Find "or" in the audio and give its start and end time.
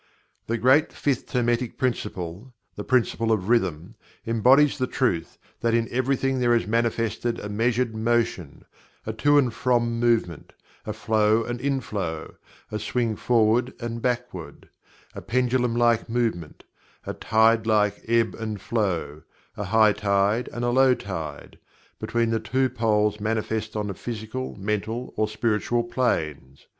25.15-25.27